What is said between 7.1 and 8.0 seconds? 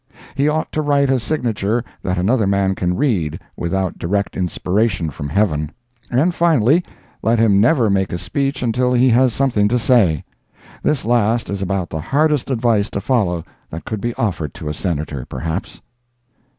let him never